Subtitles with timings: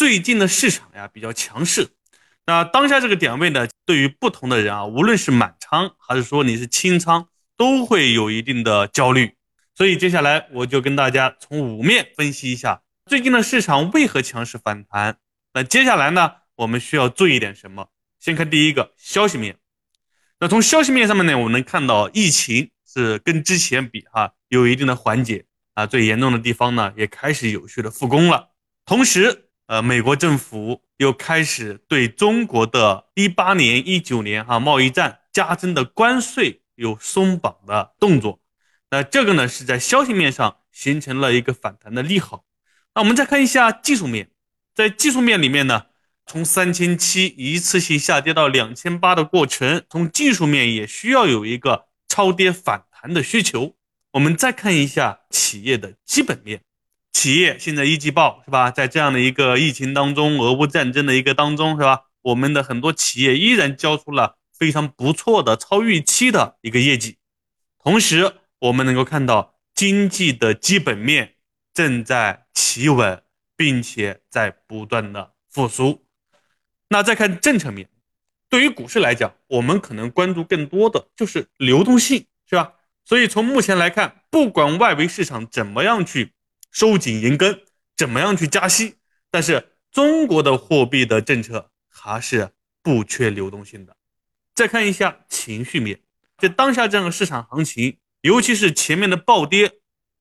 [0.00, 1.90] 最近的市场呀比较强势，
[2.46, 9.34] 那当下这个点位呢，对于不同的人啊，无论是满仓还是说你是清仓，都会有一定的焦虑。
[9.74, 15.18] 所以接下来我就跟大家从五面分析一下最近的市场为何强势反弹。
[15.52, 17.88] 那接下来呢，我们需要注意点什么？
[18.18, 19.58] 先看第一个消息面。
[20.38, 25.44] 那从消息面上面呢，我们能看到疫情是跟之前比哈有一定的缓解
[25.74, 28.48] 啊，最严重的地方呢也开始有序的复工了。
[28.86, 38.40] 同时，呃，美国政府又开始对中国的一八年、一九年哈贸易战加征的关税有松绑的动作。
[38.90, 42.44] 那这个呢是在消息面上形成了一个反弹的利好。
[42.96, 44.32] 那我们再看一下技术面，
[44.74, 45.84] 在技术面里面呢，
[46.26, 53.76] 从三千七一次性下跌到两千八的过程，从技术面也需要有一个超跌反弹的需求。
[54.14, 56.62] 我们再看一下企业的基本面。
[57.12, 58.70] 企业现在一季报是吧？
[58.70, 62.04] 在这样的一个疫情当中，俄乌战争的一个当中是吧？
[62.22, 67.18] 我们的很多企业依然交出了非常不错的、超预期的一个业绩。
[67.82, 71.34] 同时，我们能够看到经济的基本面
[71.74, 73.22] 正在企稳，
[73.56, 76.04] 并且在不断的复苏。
[76.88, 77.88] 那再看政策面，
[78.48, 82.74] 对于股市来讲，我们可能关注更多的就是流动性，是吧？
[83.04, 86.32] 所以从目前来看，不管外围市场怎么样去。
[86.70, 87.62] 收紧银根，
[87.96, 88.96] 怎么样去加息？
[89.30, 92.50] 但是中国的货币的政策还是
[92.82, 93.96] 不缺流动性的。
[94.54, 96.00] 再看一下情绪面，
[96.38, 99.72] 在当下这样的市场行情，尤其是前面的暴跌，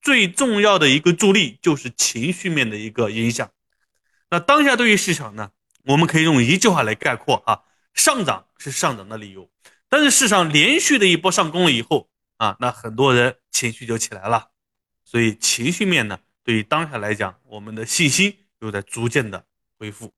[0.00, 3.50] 最重要的一个助力就是情绪面的一个影响。
[4.30, 5.50] 那当下对于市场呢，
[5.84, 7.62] 我们可以用一句话来概括啊：
[7.94, 9.50] 上涨是上涨的理由，
[9.88, 14.50] 但是市场连续的一波上攻了以后啊，那很多人情绪就起来了。
[15.04, 16.18] 所以情绪面呢？
[16.46, 19.44] 对于当下来讲，我们的信心又在逐渐的
[19.80, 20.14] 恢复。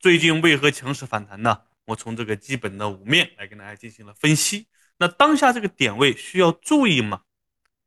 [0.00, 1.60] 最近为何强势反弹呢？
[1.84, 4.66] 我从这个基本的五面来跟大家进行了分析。
[4.96, 7.20] 那当下这个点位需要注意吗？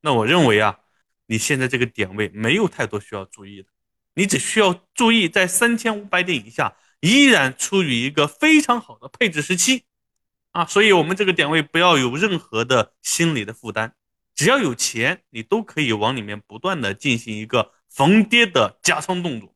[0.01, 0.77] 那我认为啊，
[1.25, 3.69] 你现在这个点位没有太多需要注意的，
[4.13, 9.85] 你只需要注意在三千五百点以下依然处于一个非常好的配置时期
[10.51, 13.95] 啊，所以我们这个点位不要有任何的心理的负担。
[14.41, 19.53] 只要有钱，你都可以往里面不断的进行一个逢跌的加仓动作。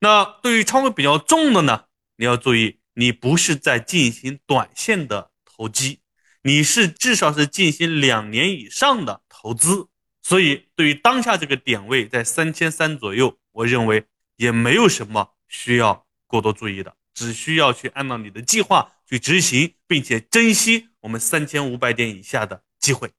[0.00, 1.84] 那对于仓位比较重的呢，
[2.18, 6.00] 你要注意，你不是在进行短线的投机，
[6.42, 9.88] 你是至少是进行两年以上的投资。
[10.22, 14.04] 所以，对于当下这个点位在三千三左右，我认为
[14.36, 23.10] 也没有什么需要过多注意的，只需要去按照你的计划去执行，并且珍惜我们三千五百点以下的机会。